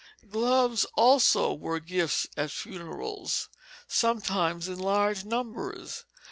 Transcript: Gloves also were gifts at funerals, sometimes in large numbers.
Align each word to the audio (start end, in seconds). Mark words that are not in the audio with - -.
Gloves 0.27 0.83
also 0.95 1.53
were 1.53 1.79
gifts 1.79 2.25
at 2.35 2.49
funerals, 2.49 3.49
sometimes 3.87 4.67
in 4.67 4.79
large 4.79 5.25
numbers. 5.25 6.05